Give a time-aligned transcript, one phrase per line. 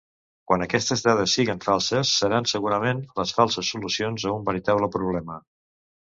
[0.51, 5.39] Quan aquestes dades siguen falses, seran segurament les falses solucions a un veritable problema.